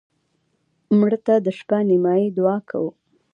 [0.99, 2.89] مړه ته د شپه نیمایي دعا کوو